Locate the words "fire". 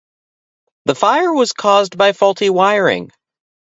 0.95-1.31